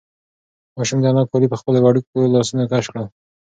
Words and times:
ماشوم 0.77 0.99
د 1.01 1.05
انا 1.11 1.23
کالي 1.31 1.47
په 1.51 1.57
خپلو 1.61 1.77
وړوکو 1.81 2.17
لاسونو 2.33 2.69
کش 2.71 2.85
کړل. 2.93 3.05